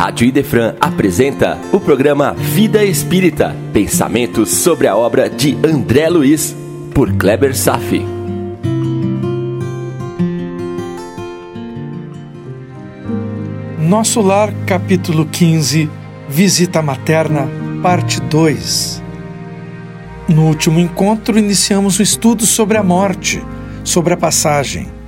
[0.00, 6.56] Rádio Idefran apresenta o programa Vida Espírita, pensamentos sobre a obra de André Luiz,
[6.94, 8.02] por Kleber Safi.
[13.78, 15.90] Nosso Lar, capítulo 15,
[16.30, 17.46] Visita Materna,
[17.82, 19.02] parte 2.
[20.30, 23.44] No último encontro, iniciamos o estudo sobre a morte,
[23.84, 24.99] sobre a passagem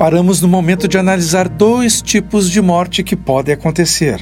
[0.00, 4.18] paramos no momento de analisar dois tipos de morte que podem acontecer: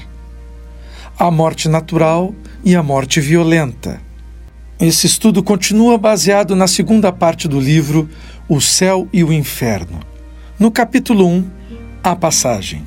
[1.16, 4.00] a morte natural e a morte violenta.
[4.80, 8.10] Esse estudo continua baseado na segunda parte do livro
[8.48, 10.00] O Céu e o Inferno.
[10.58, 11.48] No capítulo 1,
[12.02, 12.84] a passagem.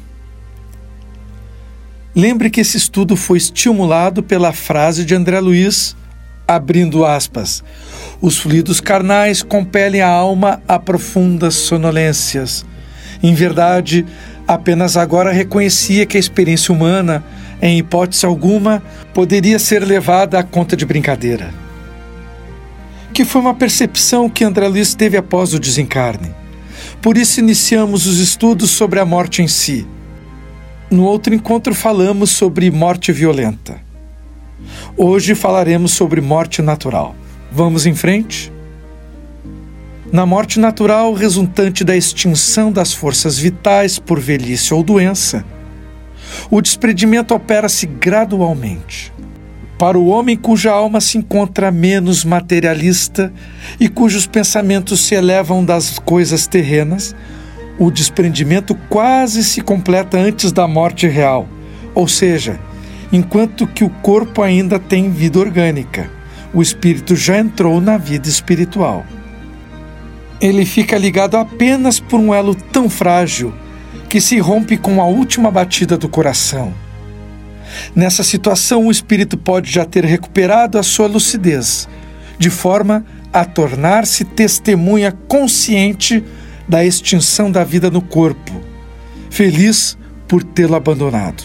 [2.13, 5.95] Lembre que esse estudo foi estimulado pela frase de André Luiz,
[6.45, 7.63] abrindo aspas:
[8.19, 12.69] Os fluidos carnais compelem a alma a profundas sonolências
[13.23, 14.05] em verdade,
[14.47, 17.23] apenas agora reconhecia que a experiência humana,
[17.61, 18.81] em hipótese alguma,
[19.13, 21.53] poderia ser levada à conta de brincadeira.
[23.13, 26.33] Que foi uma percepção que André Luiz teve após o desencarne.
[27.01, 29.85] Por isso iniciamos os estudos sobre a morte em si.
[30.89, 33.79] No outro encontro falamos sobre morte violenta.
[34.97, 37.15] Hoje falaremos sobre morte natural.
[37.51, 38.51] Vamos em frente?
[40.11, 45.45] Na morte natural resultante da extinção das forças vitais por velhice ou doença,
[46.49, 49.13] o desprendimento opera-se gradualmente.
[49.77, 53.31] Para o homem cuja alma se encontra menos materialista
[53.79, 57.15] e cujos pensamentos se elevam das coisas terrenas,
[57.79, 61.47] o desprendimento quase se completa antes da morte real,
[61.95, 62.59] ou seja,
[63.13, 66.11] enquanto que o corpo ainda tem vida orgânica,
[66.53, 69.05] o espírito já entrou na vida espiritual
[70.41, 73.53] ele fica ligado apenas por um elo tão frágil
[74.09, 76.73] que se rompe com a última batida do coração.
[77.95, 81.87] Nessa situação, o espírito pode já ter recuperado a sua lucidez,
[82.39, 86.23] de forma a tornar-se testemunha consciente
[86.67, 88.51] da extinção da vida no corpo,
[89.29, 89.97] feliz
[90.27, 91.43] por tê-lo abandonado.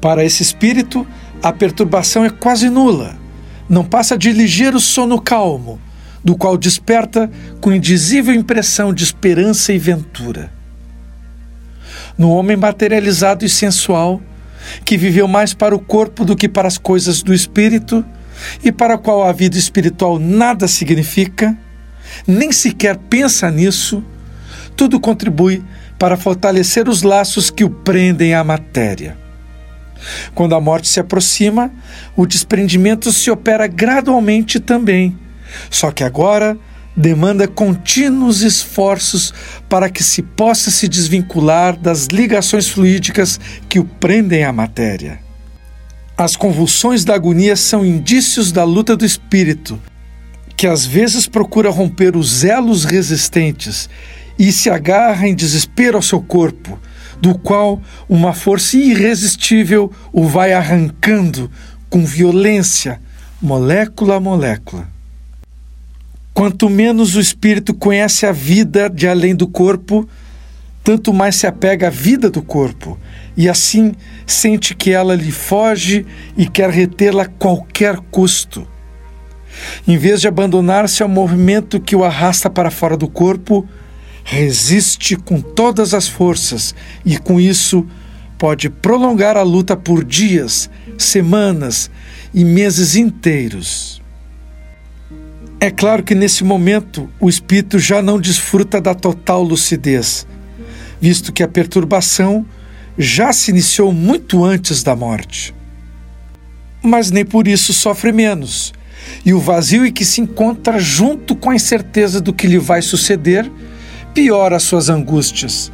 [0.00, 1.06] Para esse espírito,
[1.42, 3.16] a perturbação é quase nula,
[3.68, 5.78] não passa de ligeiro sono calmo
[6.26, 10.50] do qual desperta com indizível impressão de esperança e ventura.
[12.18, 14.20] No homem materializado e sensual,
[14.84, 18.04] que viveu mais para o corpo do que para as coisas do espírito,
[18.64, 21.56] e para o qual a vida espiritual nada significa,
[22.26, 24.02] nem sequer pensa nisso,
[24.74, 25.62] tudo contribui
[25.96, 29.16] para fortalecer os laços que o prendem à matéria.
[30.34, 31.70] Quando a morte se aproxima,
[32.16, 35.16] o desprendimento se opera gradualmente também
[35.70, 36.56] só que agora
[36.96, 39.34] demanda contínuos esforços
[39.68, 45.20] para que se possa se desvincular das ligações fluídicas que o prendem à matéria.
[46.16, 49.78] As convulsões da agonia são indícios da luta do espírito,
[50.56, 53.90] que às vezes procura romper os elos resistentes
[54.38, 56.78] e se agarra em desespero ao seu corpo,
[57.20, 61.50] do qual uma força irresistível o vai arrancando
[61.90, 63.00] com violência,
[63.40, 64.95] molécula a molécula.
[66.36, 70.06] Quanto menos o espírito conhece a vida de além do corpo,
[70.84, 72.98] tanto mais se apega à vida do corpo,
[73.34, 73.94] e assim
[74.26, 76.04] sente que ela lhe foge
[76.36, 78.68] e quer retê-la a qualquer custo.
[79.88, 83.66] Em vez de abandonar-se ao movimento que o arrasta para fora do corpo,
[84.22, 87.86] resiste com todas as forças e, com isso,
[88.36, 90.68] pode prolongar a luta por dias,
[90.98, 91.90] semanas
[92.34, 94.04] e meses inteiros.
[95.58, 100.26] É claro que nesse momento o espírito já não desfruta da total lucidez,
[101.00, 102.44] visto que a perturbação
[102.98, 105.54] já se iniciou muito antes da morte.
[106.82, 108.74] Mas nem por isso sofre menos,
[109.24, 112.82] e o vazio em que se encontra junto com a incerteza do que lhe vai
[112.82, 113.50] suceder
[114.12, 115.72] piora as suas angústias.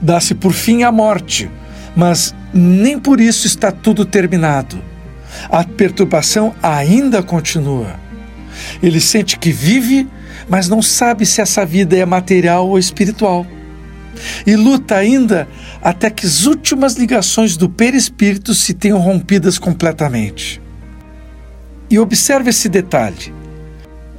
[0.00, 1.48] Dá-se por fim a morte,
[1.94, 4.82] mas nem por isso está tudo terminado.
[5.48, 8.01] A perturbação ainda continua.
[8.82, 10.08] Ele sente que vive,
[10.48, 13.46] mas não sabe se essa vida é material ou espiritual.
[14.46, 15.48] E luta ainda
[15.82, 20.60] até que as últimas ligações do perispírito se tenham rompidas completamente.
[21.90, 23.32] E observe esse detalhe.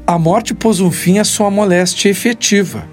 [0.06, 2.88] A morte pôs um fim à sua moléstia efetiva.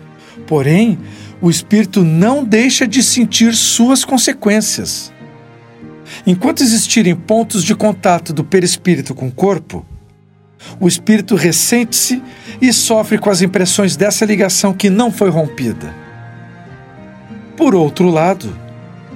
[0.47, 0.99] Porém,
[1.41, 5.13] o espírito não deixa de sentir suas consequências.
[6.27, 9.87] Enquanto existirem pontos de contato do perispírito com o corpo,
[10.79, 12.23] o espírito ressente-se
[12.61, 15.95] e sofre com as impressões dessa ligação que não foi rompida.
[17.57, 18.57] Por outro lado,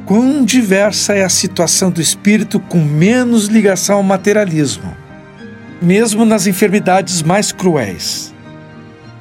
[0.05, 4.94] quão diversa é a situação do espírito com menos ligação ao materialismo,
[5.81, 8.35] mesmo nas enfermidades mais cruéis.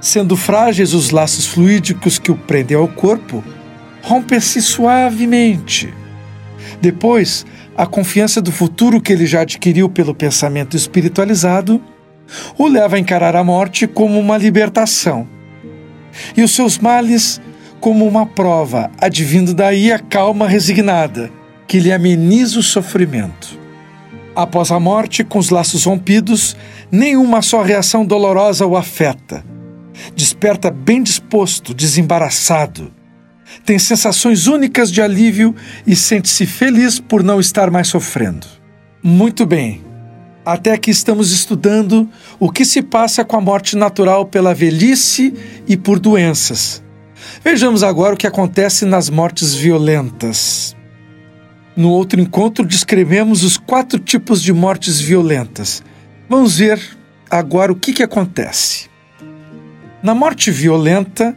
[0.01, 3.43] Sendo frágeis os laços fluídicos que o prendem ao corpo,
[4.01, 5.93] rompe-se suavemente.
[6.81, 7.45] Depois,
[7.77, 11.81] a confiança do futuro que ele já adquiriu pelo pensamento espiritualizado
[12.57, 15.27] o leva a encarar a morte como uma libertação
[16.35, 17.41] e os seus males
[17.79, 21.29] como uma prova, advindo daí a calma resignada
[21.67, 23.59] que lhe ameniza o sofrimento.
[24.35, 26.55] Após a morte, com os laços rompidos,
[26.91, 29.43] nenhuma só reação dolorosa o afeta.
[30.15, 32.91] Desperta bem disposto, desembaraçado.
[33.65, 38.47] Tem sensações únicas de alívio e sente-se feliz por não estar mais sofrendo.
[39.03, 39.82] Muito bem,
[40.45, 42.09] até aqui estamos estudando
[42.39, 45.33] o que se passa com a morte natural pela velhice
[45.67, 46.83] e por doenças.
[47.43, 50.75] Vejamos agora o que acontece nas mortes violentas.
[51.75, 55.81] No outro encontro, descrevemos os quatro tipos de mortes violentas.
[56.29, 56.79] Vamos ver
[57.29, 58.89] agora o que, que acontece.
[60.03, 61.35] Na morte violenta,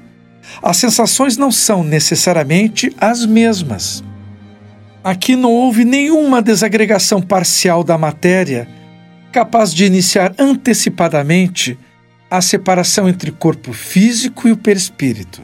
[0.63, 4.03] as sensações não são necessariamente as mesmas.
[5.03, 8.69] Aqui não houve nenhuma desagregação parcial da matéria
[9.37, 11.79] capaz de iniciar antecipadamente
[12.31, 15.43] a separação entre corpo físico e o perispírito.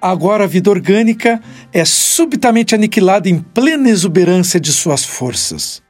[0.00, 1.38] Agora a vida orgânica
[1.70, 5.82] é subitamente aniquilada em plena exuberância de suas forças.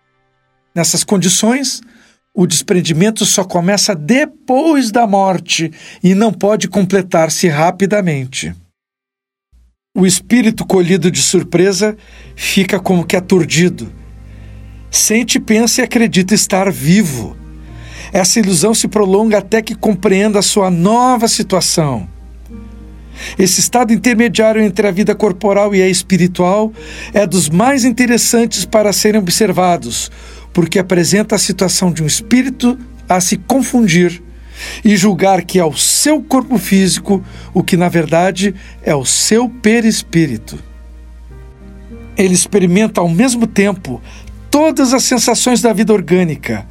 [0.74, 1.80] Nessas condições,
[2.34, 5.70] o desprendimento só começa depois da morte
[6.02, 8.52] e não pode completar-se rapidamente.
[9.96, 11.96] O espírito colhido de surpresa
[12.34, 13.88] fica como que aturdido
[14.90, 17.36] Sente, pensa e acredita estar vivo.
[18.12, 22.08] Essa ilusão se prolonga até que compreenda a sua nova situação.
[23.38, 26.72] Esse estado intermediário entre a vida corporal e a espiritual
[27.12, 30.10] é dos mais interessantes para serem observados,
[30.52, 34.22] porque apresenta a situação de um espírito a se confundir
[34.84, 37.24] e julgar que é o seu corpo físico
[37.54, 40.58] o que na verdade é o seu perispírito.
[42.16, 44.02] Ele experimenta ao mesmo tempo
[44.58, 46.66] todas as sensações da vida orgânica.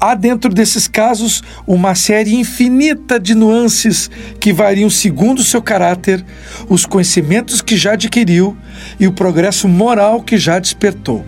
[0.00, 6.24] Há dentro desses casos uma série infinita de nuances que variam segundo o seu caráter,
[6.68, 8.56] os conhecimentos que já adquiriu
[8.98, 11.24] e o progresso moral que já despertou.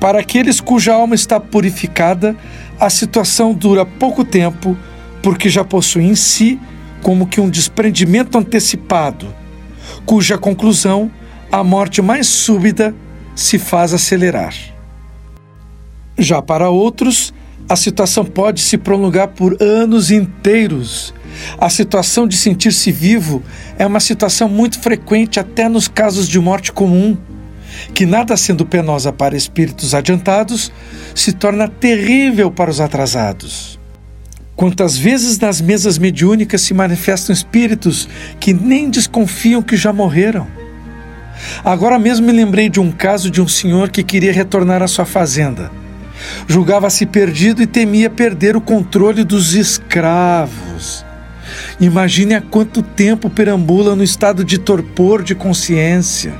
[0.00, 2.34] Para aqueles cuja alma está purificada,
[2.76, 4.76] a situação dura pouco tempo,
[5.22, 6.58] porque já possui em si
[7.02, 9.32] como que um desprendimento antecipado,
[10.04, 11.08] cuja conclusão,
[11.52, 12.92] a morte mais súbita,
[13.40, 14.54] se faz acelerar.
[16.18, 17.32] Já para outros,
[17.66, 21.14] a situação pode se prolongar por anos inteiros.
[21.56, 23.42] A situação de sentir-se vivo
[23.78, 27.16] é uma situação muito frequente até nos casos de morte comum,
[27.94, 30.70] que, nada sendo penosa para espíritos adiantados,
[31.14, 33.80] se torna terrível para os atrasados.
[34.54, 38.06] Quantas vezes nas mesas mediúnicas se manifestam espíritos
[38.38, 40.59] que nem desconfiam que já morreram?
[41.64, 45.04] Agora mesmo me lembrei de um caso de um senhor que queria retornar à sua
[45.04, 45.70] fazenda.
[46.46, 51.04] Julgava-se perdido e temia perder o controle dos escravos.
[51.80, 56.34] Imagine há quanto tempo perambula no estado de torpor de consciência.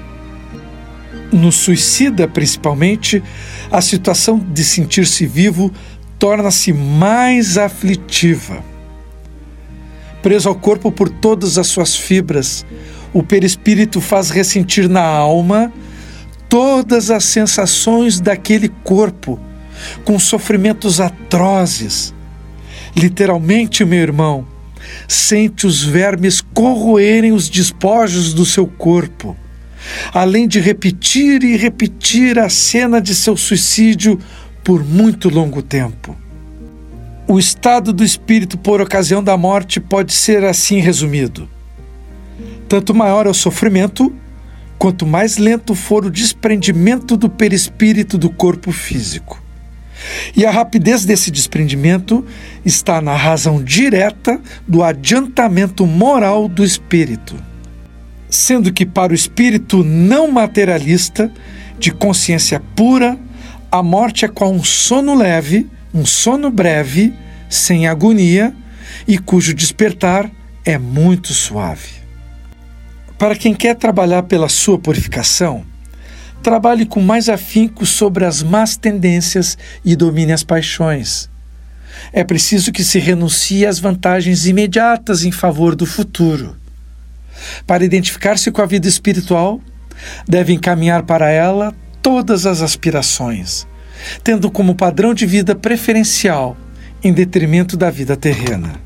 [1.33, 3.23] No suicida, principalmente,
[3.71, 5.73] a situação de sentir-se vivo
[6.19, 8.63] torna-se mais aflitiva.
[10.23, 12.67] Preso ao corpo por todas as suas fibras,
[13.13, 15.73] o perispírito faz ressentir na alma
[16.49, 19.39] todas as sensações daquele corpo,
[20.05, 22.15] com sofrimentos atrozes.
[22.97, 24.47] Literalmente, meu irmão,
[25.07, 29.37] sente os vermes corroerem os despojos do seu corpo,
[30.13, 34.19] além de repetir e repetir a cena de seu suicídio
[34.65, 36.17] por muito longo tempo.
[37.29, 41.49] O estado do espírito por ocasião da morte pode ser assim resumido
[42.71, 44.15] tanto maior é o sofrimento,
[44.79, 49.43] quanto mais lento for o desprendimento do perispírito do corpo físico.
[50.37, 52.25] E a rapidez desse desprendimento
[52.65, 57.35] está na razão direta do adiantamento moral do espírito.
[58.29, 61.29] Sendo que, para o espírito não materialista,
[61.77, 63.19] de consciência pura,
[63.69, 67.13] a morte é qual um sono leve, um sono breve,
[67.49, 68.55] sem agonia
[69.09, 70.31] e cujo despertar
[70.65, 72.00] é muito suave.
[73.21, 75.63] Para quem quer trabalhar pela sua purificação,
[76.43, 81.29] trabalhe com mais afinco sobre as más tendências e domine as paixões.
[82.15, 86.57] É preciso que se renuncie às vantagens imediatas em favor do futuro.
[87.67, 89.61] Para identificar-se com a vida espiritual,
[90.27, 93.67] deve encaminhar para ela todas as aspirações,
[94.25, 96.57] tendo como padrão de vida preferencial
[97.05, 98.81] em detrimento da vida terrena.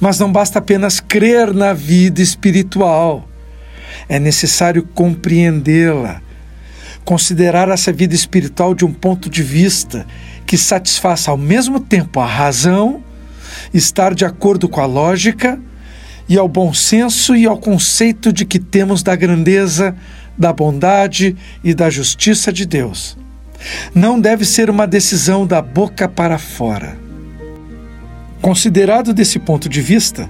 [0.00, 3.28] Mas não basta apenas crer na vida espiritual,
[4.08, 6.20] é necessário compreendê-la,
[7.04, 10.06] considerar essa vida espiritual de um ponto de vista
[10.46, 13.02] que satisfaça ao mesmo tempo a razão,
[13.72, 15.58] estar de acordo com a lógica
[16.28, 19.94] e ao bom senso e ao conceito de que temos da grandeza,
[20.36, 23.16] da bondade e da justiça de Deus.
[23.94, 27.03] Não deve ser uma decisão da boca para fora.
[28.44, 30.28] Considerado desse ponto de vista,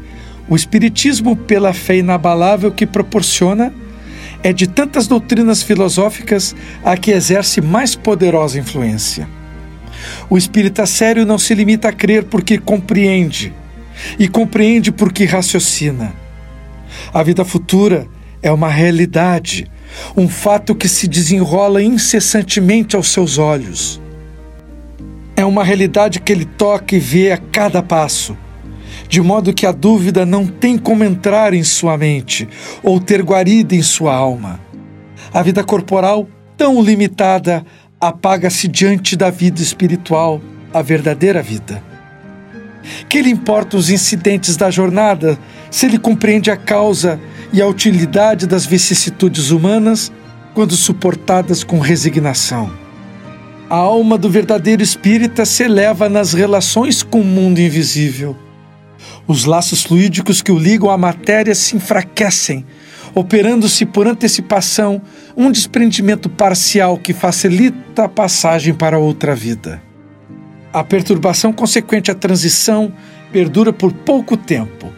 [0.49, 3.75] o Espiritismo, pela fé inabalável que proporciona,
[4.40, 6.54] é de tantas doutrinas filosóficas
[6.85, 9.28] a que exerce mais poderosa influência.
[10.30, 13.52] O espírita sério não se limita a crer porque compreende,
[14.16, 16.14] e compreende porque raciocina.
[17.12, 18.06] A vida futura
[18.40, 19.68] é uma realidade,
[20.16, 24.00] um fato que se desenrola incessantemente aos seus olhos.
[25.36, 28.36] É uma realidade que ele toca e vê a cada passo,
[29.08, 32.48] de modo que a dúvida não tem como entrar em sua mente
[32.82, 34.60] ou ter guarida em sua alma.
[35.32, 37.66] A vida corporal, tão limitada,
[38.00, 40.40] apaga-se diante da vida espiritual,
[40.72, 41.82] a verdadeira vida.
[43.08, 45.36] Que lhe importam os incidentes da jornada
[45.68, 47.18] se ele compreende a causa
[47.52, 50.12] e a utilidade das vicissitudes humanas
[50.54, 52.83] quando suportadas com resignação?
[53.71, 58.37] A alma do verdadeiro espírita se eleva nas relações com o mundo invisível
[59.26, 62.64] os laços fluídicos que o ligam à matéria se enfraquecem,
[63.14, 65.00] operando-se por antecipação
[65.37, 69.83] um desprendimento parcial que facilita a passagem para outra vida.
[70.73, 72.92] A perturbação consequente à transição
[73.33, 74.92] perdura por pouco tempo,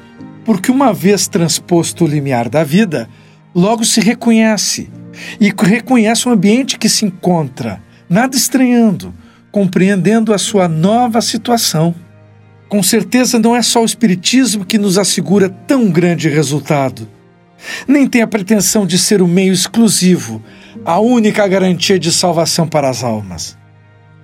[0.44, 3.08] porque uma vez transposto o limiar da vida,
[3.54, 4.90] logo se reconhece
[5.40, 9.14] e reconhece o ambiente que se encontra, nada estranhando,
[9.50, 11.94] compreendendo a sua nova situação.
[12.68, 17.08] Com certeza não é só o Espiritismo que nos assegura tão grande resultado.
[17.86, 20.42] Nem tem a pretensão de ser o meio exclusivo,
[20.84, 23.56] a única garantia de salvação para as almas.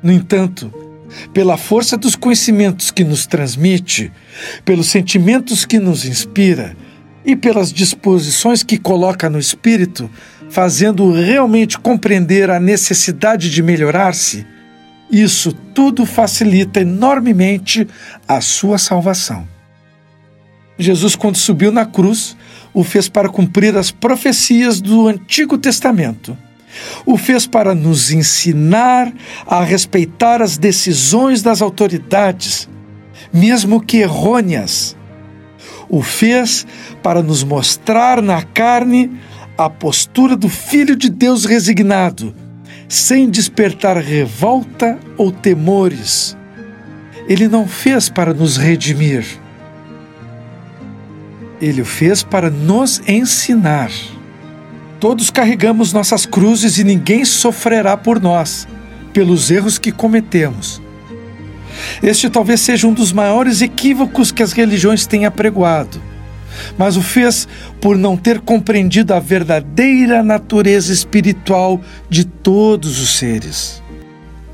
[0.02, 0.72] No entanto,
[1.32, 4.12] pela força dos conhecimentos que nos transmite,
[4.64, 6.76] pelos sentimentos que nos inspira
[7.24, 10.10] e pelas disposições que coloca no espírito,
[10.52, 14.46] fazendo realmente compreender a necessidade de melhorar-se,
[15.10, 17.88] isso tudo facilita enormemente
[18.28, 19.48] a sua salvação.
[20.78, 22.36] Jesus, quando subiu na cruz,
[22.74, 26.36] o fez para cumprir as profecias do Antigo Testamento.
[27.06, 29.10] O fez para nos ensinar
[29.46, 32.68] a respeitar as decisões das autoridades,
[33.32, 34.94] mesmo que errôneas.
[35.88, 36.66] O fez
[37.02, 39.10] para nos mostrar na carne
[39.56, 42.34] a postura do Filho de Deus resignado,
[42.88, 46.36] sem despertar revolta ou temores.
[47.28, 49.24] Ele não fez para nos redimir.
[51.60, 53.90] Ele o fez para nos ensinar.
[54.98, 58.66] Todos carregamos nossas cruzes e ninguém sofrerá por nós,
[59.12, 60.80] pelos erros que cometemos.
[62.02, 66.11] Este talvez seja um dos maiores equívocos que as religiões têm apregoado
[66.76, 67.46] mas o fez
[67.80, 73.82] por não ter compreendido a verdadeira natureza espiritual de todos os seres.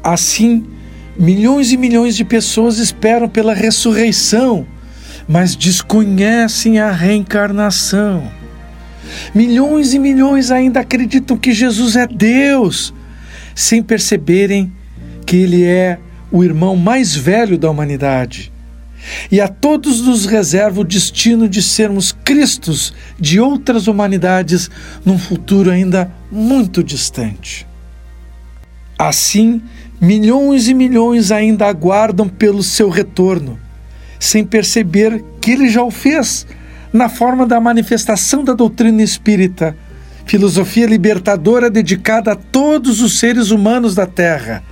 [0.03, 0.65] Assim,
[1.19, 4.67] milhões e milhões de pessoas esperam pela ressurreição,
[5.27, 8.31] mas desconhecem a reencarnação.
[9.35, 12.95] Milhões e milhões ainda acreditam que Jesus é Deus,
[13.55, 14.73] sem perceberem
[15.25, 15.99] que Ele é
[16.31, 18.53] o irmão mais velho da humanidade
[19.31, 24.71] e a todos nos reserva o destino de sermos Cristos de outras humanidades
[25.05, 27.67] num futuro ainda muito distante.
[28.99, 29.63] Assim,
[30.01, 33.59] milhões e milhões ainda aguardam pelo seu retorno,
[34.19, 36.47] sem perceber que ele já o fez
[36.93, 39.77] na forma da manifestação da doutrina espírita,
[40.27, 44.63] filosofia libertadora dedicada a todos os seres humanos da Terra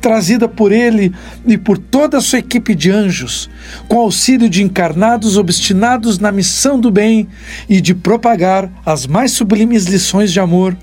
[0.00, 1.12] trazida por ele
[1.46, 3.48] e por toda a sua equipe de anjos,
[3.88, 7.28] com auxílio de encarnados obstinados na missão do bem
[7.68, 10.76] e de propagar as mais sublimes lições de amor,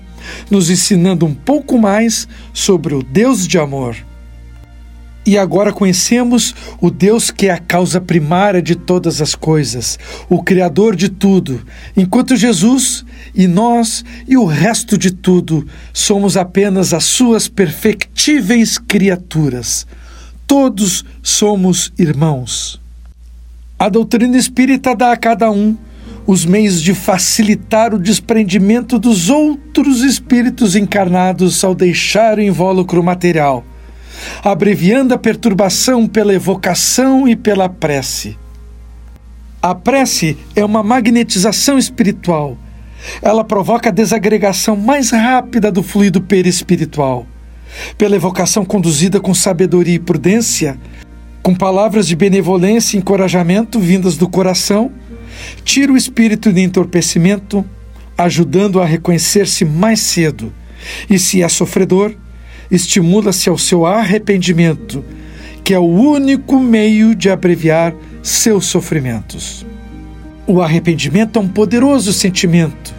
[0.50, 3.96] nos ensinando um pouco mais sobre o Deus de amor.
[5.26, 10.42] E agora conhecemos o Deus que é a causa primária de todas as coisas, o
[10.42, 11.60] Criador de tudo,
[11.96, 13.04] enquanto Jesus
[13.34, 19.86] e nós e o resto de tudo somos apenas as suas perfectíveis criaturas.
[20.46, 22.80] Todos somos irmãos.
[23.78, 25.76] A doutrina espírita dá a cada um
[26.26, 33.64] os meios de facilitar o desprendimento dos outros espíritos encarnados ao deixar o invólucro material,
[34.42, 38.38] abreviando a perturbação pela evocação e pela prece.
[39.62, 42.56] A prece é uma magnetização espiritual.
[43.22, 47.26] Ela provoca a desagregação mais rápida do fluido perispiritual.
[47.96, 50.78] Pela evocação conduzida com sabedoria e prudência,
[51.42, 54.90] com palavras de benevolência e encorajamento vindas do coração,
[55.64, 57.64] tira o espírito de entorpecimento,
[58.16, 60.52] ajudando a reconhecer-se mais cedo.
[61.08, 62.14] E se é sofredor,
[62.70, 65.04] estimula-se ao seu arrependimento,
[65.64, 69.64] que é o único meio de abreviar seus sofrimentos.
[70.52, 72.92] O arrependimento é um poderoso sentimento,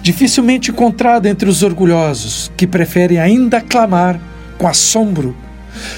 [0.00, 4.18] dificilmente encontrado entre os orgulhosos, que preferem ainda clamar
[4.56, 5.36] com assombro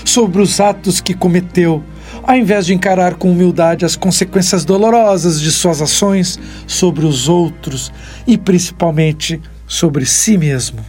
[0.04, 1.80] sobre os atos que cometeu,
[2.24, 7.92] ao invés de encarar com humildade as consequências dolorosas de suas ações sobre os outros
[8.26, 10.80] e principalmente sobre si mesmo.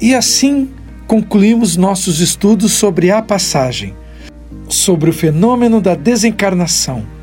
[0.00, 0.70] E assim
[1.06, 3.94] concluímos nossos estudos sobre a passagem,
[4.68, 7.19] sobre o fenômeno da desencarnação.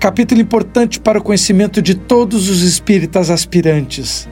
[0.00, 4.28] Capítulo importante para o conhecimento de todos os espíritas aspirantes.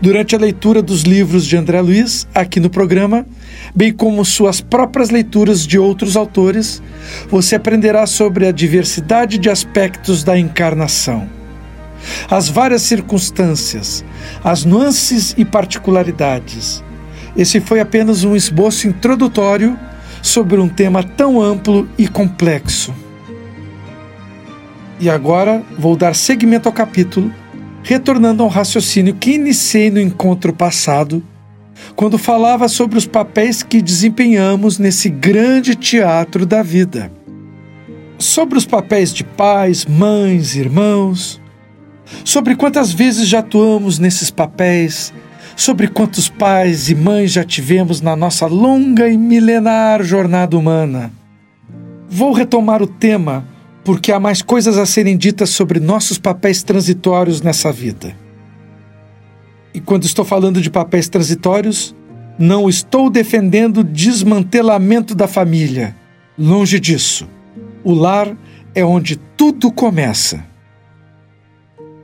[0.00, 3.26] Durante a leitura dos livros de André Luiz, aqui no programa,
[3.74, 6.82] bem como suas próprias leituras de outros autores,
[7.28, 11.28] você aprenderá sobre a diversidade de aspectos da encarnação,
[12.30, 14.02] as várias circunstâncias,
[14.42, 16.82] as nuances e particularidades.
[17.36, 19.78] Esse foi apenas um esboço introdutório
[20.22, 22.94] sobre um tema tão amplo e complexo.
[25.00, 27.32] E agora vou dar seguimento ao capítulo,
[27.82, 31.22] retornando ao raciocínio que iniciei no encontro passado
[31.96, 37.10] quando falava sobre os papéis que desempenhamos nesse grande teatro da vida.
[38.18, 41.40] Sobre os papéis de pais, mães, irmãos,
[42.22, 45.14] sobre quantas vezes já atuamos nesses papéis,
[45.56, 51.10] sobre quantos pais e mães já tivemos na nossa longa e milenar jornada humana.
[52.10, 53.46] Vou retomar o tema
[53.84, 58.14] porque há mais coisas a serem ditas sobre nossos papéis transitórios nessa vida.
[59.72, 61.94] E quando estou falando de papéis transitórios,
[62.38, 65.94] não estou defendendo desmantelamento da família.
[66.38, 67.28] Longe disso.
[67.84, 68.36] O lar
[68.74, 70.44] é onde tudo começa.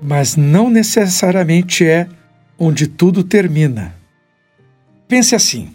[0.00, 2.08] Mas não necessariamente é
[2.58, 3.94] onde tudo termina.
[5.08, 5.70] Pense assim: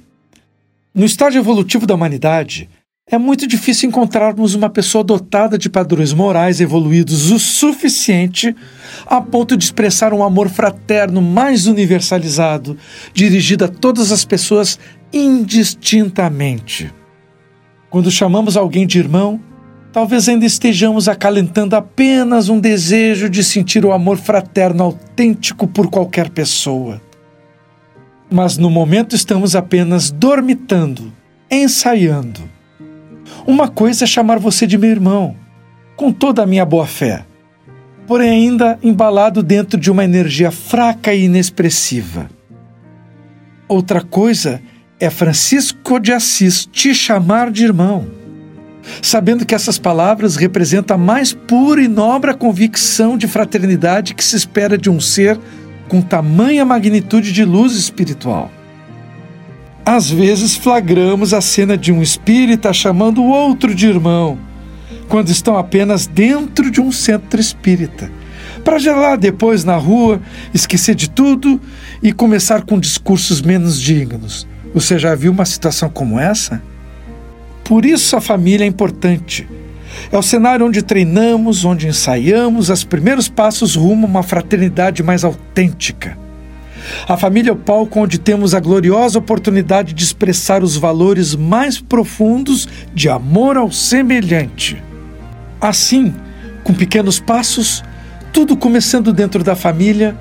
[0.93, 2.69] no estágio evolutivo da humanidade,
[3.11, 8.55] é muito difícil encontrarmos uma pessoa dotada de padrões morais evoluídos o suficiente
[9.05, 12.77] a ponto de expressar um amor fraterno mais universalizado,
[13.13, 14.79] dirigido a todas as pessoas
[15.11, 16.89] indistintamente.
[17.89, 19.41] Quando chamamos alguém de irmão,
[19.91, 26.29] talvez ainda estejamos acalentando apenas um desejo de sentir o amor fraterno autêntico por qualquer
[26.29, 27.01] pessoa.
[28.31, 31.11] Mas no momento estamos apenas dormitando,
[31.51, 32.60] ensaiando
[33.45, 35.35] uma coisa é chamar você de meu irmão,
[35.95, 37.25] com toda a minha boa fé,
[38.07, 42.29] porém ainda embalado dentro de uma energia fraca e inexpressiva.
[43.67, 44.61] Outra coisa
[44.99, 48.07] é Francisco de Assis te chamar de irmão,
[49.01, 54.35] sabendo que essas palavras representam a mais pura e nobre convicção de fraternidade que se
[54.35, 55.39] espera de um ser
[55.87, 58.51] com tamanha magnitude de luz espiritual.
[59.93, 64.39] Às vezes flagramos a cena de um espírita chamando o outro de irmão,
[65.09, 68.09] quando estão apenas dentro de um centro espírita,
[68.63, 70.21] para gelar depois na rua,
[70.53, 71.59] esquecer de tudo
[72.01, 74.47] e começar com discursos menos dignos.
[74.73, 76.63] Você já viu uma situação como essa?
[77.65, 79.45] Por isso a família é importante.
[80.09, 85.25] É o cenário onde treinamos, onde ensaiamos os primeiros passos rumo a uma fraternidade mais
[85.25, 86.17] autêntica.
[87.07, 91.79] A família é o palco onde temos a gloriosa oportunidade de expressar os valores mais
[91.79, 94.81] profundos de amor ao semelhante.
[95.59, 96.13] Assim,
[96.63, 97.83] com pequenos passos,
[98.33, 100.17] tudo começando dentro da família,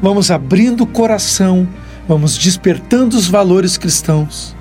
[0.00, 1.68] vamos abrindo o coração,
[2.06, 4.56] vamos despertando os valores cristãos.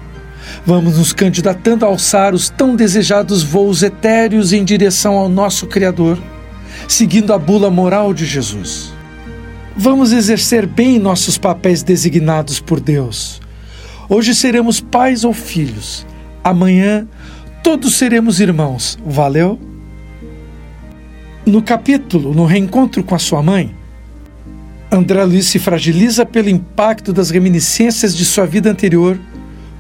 [0.66, 6.18] Vamos nos candidatando a alçar os tão desejados voos etéreos em direção ao nosso Criador,
[6.88, 8.97] seguindo a bula moral de Jesus
[9.78, 13.40] vamos exercer bem nossos papéis designados por Deus.
[14.10, 16.06] Hoje seremos pais ou filhos,
[16.44, 17.08] amanhã
[17.64, 18.98] todos seremos irmãos.
[19.06, 19.60] Valeu?
[21.46, 23.74] No capítulo, no reencontro com a sua mãe,
[24.92, 29.20] André Luiz se fragiliza pelo impacto das reminiscências de sua vida anterior,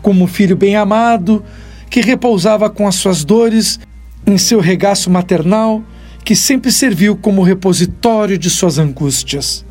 [0.01, 1.43] como um filho bem amado,
[1.89, 3.79] que repousava com as suas dores
[4.25, 5.81] em seu regaço maternal
[6.23, 9.65] que sempre serviu como repositório de suas angústias.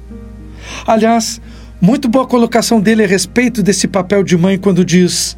[0.87, 1.40] Aliás,
[1.81, 5.37] muito boa colocação dele a respeito desse papel de mãe quando diz,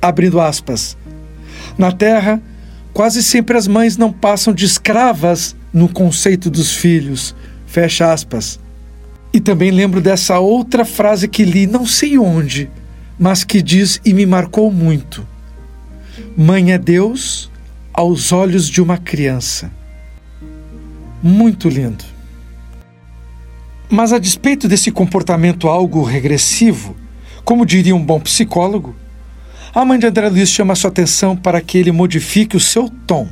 [0.00, 0.96] abrindo aspas,
[1.78, 2.40] na Terra,
[2.92, 7.34] quase sempre as mães não passam de escravas no conceito dos filhos,
[7.66, 8.58] fecha aspas.
[9.32, 12.70] E também lembro dessa outra frase que li não sei onde,
[13.18, 15.26] mas que diz e me marcou muito.
[16.36, 17.50] Mãe é Deus
[17.92, 19.70] aos olhos de uma criança.
[21.22, 22.15] Muito lindo.
[23.88, 26.96] Mas a despeito desse comportamento algo regressivo,
[27.44, 28.96] como diria um bom psicólogo,
[29.72, 33.28] a mãe de André Luiz chama sua atenção para que ele modifique o seu tom,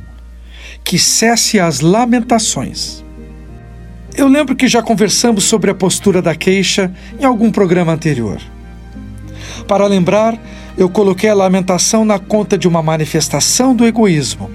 [0.83, 3.03] que cesse as lamentações.
[4.15, 6.89] Eu lembro que já conversamos sobre a postura da queixa
[7.19, 8.39] em algum programa anterior.
[9.67, 10.39] Para lembrar,
[10.77, 14.49] eu coloquei a lamentação na conta de uma manifestação do egoísmo,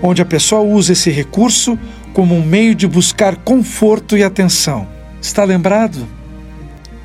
[0.00, 1.76] onde a pessoa usa esse recurso
[2.12, 4.99] como um meio de buscar conforto e atenção.
[5.20, 6.08] Está lembrado?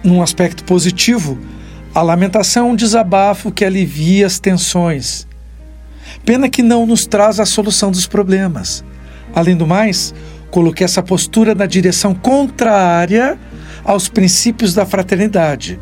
[0.03, 1.37] Num aspecto positivo,
[1.93, 5.27] a lamentação é um desabafo que alivia as tensões.
[6.23, 8.85] Pena que não nos traz a solução dos problemas.
[9.33, 10.13] Além do mais,
[10.49, 13.37] coloquei essa postura na direção contrária
[13.83, 15.79] aos princípios da fraternidade,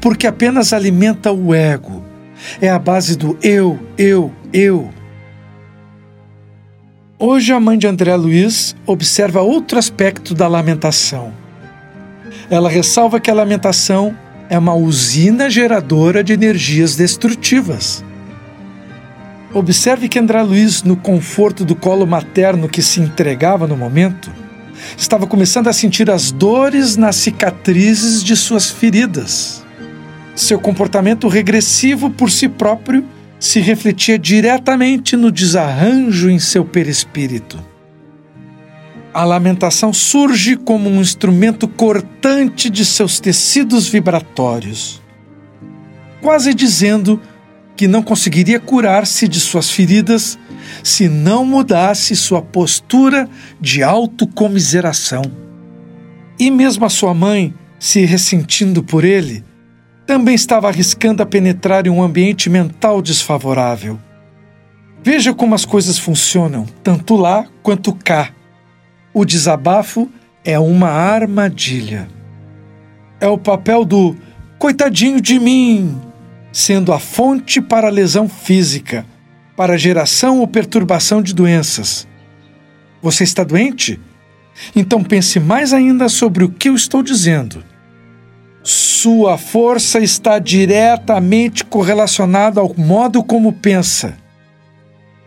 [0.00, 2.02] porque apenas alimenta o ego.
[2.60, 4.90] É a base do eu, eu, eu.
[7.18, 11.45] Hoje a mãe de André Luiz observa outro aspecto da lamentação.
[12.48, 14.16] Ela ressalva que a lamentação
[14.48, 18.04] é uma usina geradora de energias destrutivas.
[19.52, 24.30] Observe que André Luiz, no conforto do colo materno que se entregava no momento,
[24.96, 29.64] estava começando a sentir as dores nas cicatrizes de suas feridas.
[30.34, 33.04] Seu comportamento regressivo por si próprio
[33.40, 37.58] se refletia diretamente no desarranjo em seu perispírito.
[39.16, 45.00] A lamentação surge como um instrumento cortante de seus tecidos vibratórios,
[46.20, 47.18] quase dizendo
[47.74, 50.38] que não conseguiria curar-se de suas feridas
[50.84, 53.26] se não mudasse sua postura
[53.58, 55.22] de autocomiseração.
[56.38, 59.42] E mesmo a sua mãe, se ressentindo por ele,
[60.06, 63.98] também estava arriscando a penetrar em um ambiente mental desfavorável.
[65.02, 68.35] Veja como as coisas funcionam, tanto lá quanto cá.
[69.18, 70.10] O desabafo
[70.44, 72.06] é uma armadilha.
[73.18, 74.14] É o papel do
[74.58, 75.98] coitadinho de mim,
[76.52, 79.06] sendo a fonte para a lesão física,
[79.56, 82.06] para a geração ou perturbação de doenças.
[83.00, 83.98] Você está doente?
[84.76, 87.64] Então pense mais ainda sobre o que eu estou dizendo.
[88.62, 94.14] Sua força está diretamente correlacionada ao modo como pensa.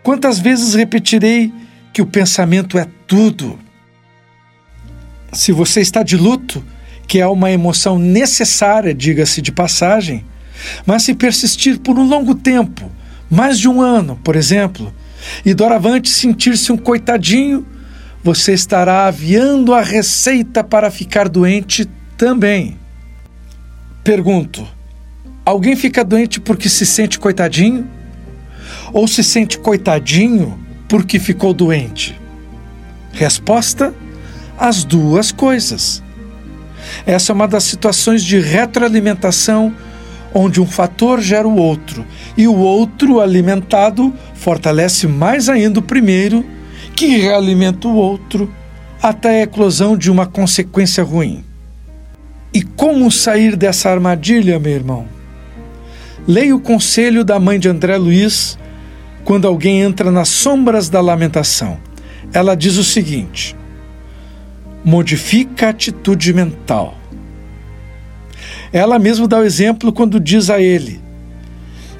[0.04, 1.52] Quantas vezes repetirei
[1.91, 3.58] que o pensamento é tudo?
[5.31, 6.63] Se você está de luto,
[7.07, 10.25] que é uma emoção necessária, diga-se de passagem,
[10.85, 12.91] mas se persistir por um longo tempo,
[13.29, 14.93] mais de um ano, por exemplo,
[15.45, 17.65] e doravante sentir-se um coitadinho,
[18.23, 21.87] você estará aviando a receita para ficar doente
[22.17, 22.77] também.
[24.03, 24.67] Pergunto:
[25.45, 27.87] alguém fica doente porque se sente coitadinho?
[28.91, 32.19] Ou se sente coitadinho porque ficou doente?
[33.13, 33.93] Resposta:
[34.59, 36.03] as duas coisas.
[37.05, 39.73] Essa é uma das situações de retroalimentação
[40.33, 42.05] onde um fator gera o outro,
[42.37, 46.45] e o outro alimentado fortalece mais ainda o primeiro,
[46.95, 48.53] que realimenta o outro,
[49.01, 51.43] até a eclosão de uma consequência ruim.
[52.53, 55.05] E como sair dessa armadilha, meu irmão?
[56.27, 58.57] Leia o conselho da mãe de André Luiz
[59.23, 61.77] quando alguém entra nas sombras da lamentação.
[62.33, 63.55] Ela diz o seguinte:
[64.83, 66.97] modifica a atitude mental.
[68.71, 71.01] Ela mesma dá o exemplo quando diz a ele: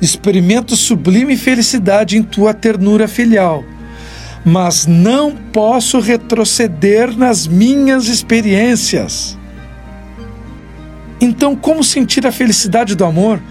[0.02, 3.64] Experimento sublime felicidade em tua ternura filial,
[4.46, 9.38] mas não posso retroceder nas minhas experiências.
[11.22, 13.42] Então, como sentir a felicidade do amor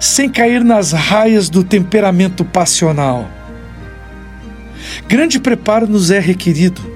[0.00, 3.28] sem cair nas raias do temperamento passional?
[5.06, 6.91] Grande preparo nos é requerido.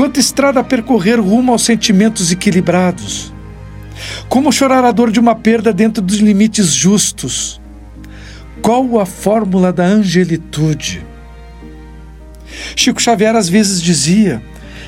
[0.00, 3.34] Quanta estrada percorrer rumo aos sentimentos equilibrados
[4.30, 7.60] como chorar a dor de uma perda dentro dos limites justos?
[8.62, 11.04] Qual a fórmula da angelitude?
[12.74, 14.42] Chico Xavier às vezes dizia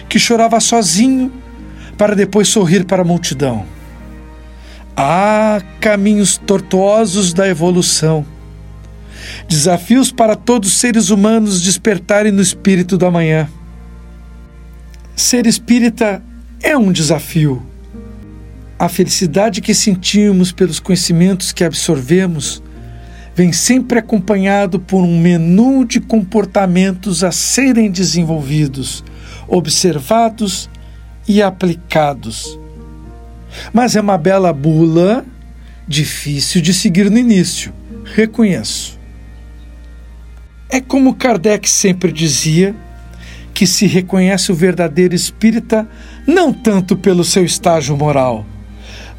[0.09, 1.31] que chorava sozinho
[1.99, 3.67] para depois sorrir para a multidão.
[4.97, 8.25] Há caminhos tortuosos da evolução.
[9.47, 13.47] Desafios para todos os seres humanos despertarem no espírito da manhã.
[15.15, 16.23] Ser espírita
[16.63, 17.65] é um desafio.
[18.79, 22.63] A felicidade que sentimos pelos conhecimentos que absorvemos
[23.35, 29.05] vem sempre acompanhado por um menu de comportamentos a serem desenvolvidos,
[29.47, 30.69] observados
[31.29, 32.59] e aplicados.
[33.73, 35.25] Mas é uma bela bula,
[35.87, 37.73] difícil de seguir no início,
[38.05, 38.99] reconheço.
[40.69, 42.75] É como Kardec sempre dizia
[43.63, 45.89] que se reconhece o verdadeiro espírita
[46.27, 48.45] não tanto pelo seu estágio moral,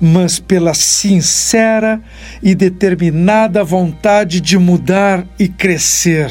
[0.02, 2.02] mas pela sincera
[2.42, 6.30] e determinada vontade de mudar e crescer.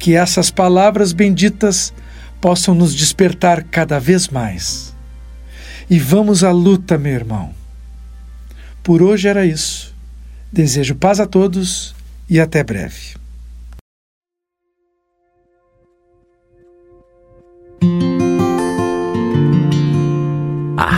[0.00, 1.94] Que essas palavras benditas
[2.40, 4.92] possam nos despertar cada vez mais.
[5.88, 7.54] E vamos à luta, meu irmão.
[8.82, 9.94] Por hoje era isso.
[10.52, 11.94] Desejo paz a todos
[12.28, 13.14] e até breve.